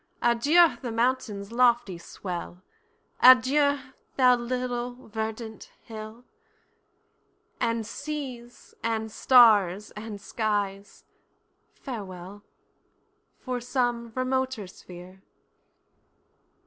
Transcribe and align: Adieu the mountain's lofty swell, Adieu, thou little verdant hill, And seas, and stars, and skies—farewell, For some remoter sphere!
Adieu 0.23 0.77
the 0.81 0.91
mountain's 0.91 1.51
lofty 1.51 1.95
swell, 1.99 2.63
Adieu, 3.19 3.77
thou 4.17 4.35
little 4.35 5.07
verdant 5.09 5.71
hill, 5.83 6.25
And 7.59 7.85
seas, 7.85 8.73
and 8.81 9.11
stars, 9.11 9.91
and 9.91 10.19
skies—farewell, 10.19 12.43
For 13.41 13.61
some 13.61 14.11
remoter 14.15 14.65
sphere! 14.65 15.21